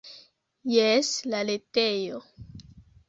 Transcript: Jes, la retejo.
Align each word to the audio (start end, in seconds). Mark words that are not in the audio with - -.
Jes, 0.75 1.11
la 1.35 1.43
retejo. 1.51 2.21